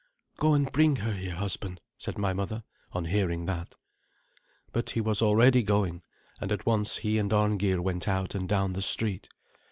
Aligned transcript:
"Go 0.37 0.55
and 0.55 0.71
bring 0.71 0.95
her 0.95 1.13
here, 1.13 1.35
husband," 1.35 1.79
said 1.95 2.17
my 2.17 2.33
mother, 2.33 2.63
on 2.91 3.05
hearing 3.05 3.45
that. 3.45 3.75
But 4.73 4.89
he 4.89 4.99
was 4.99 5.21
already 5.21 5.61
going, 5.61 6.01
and 6.39 6.51
at 6.51 6.65
once 6.65 6.97
he 6.97 7.19
and 7.19 7.31
Arngeir 7.31 7.79
went 7.83 8.07
out 8.07 8.33
and 8.33 8.49
down 8.49 8.73
the 8.73 8.81
street. 8.81 9.29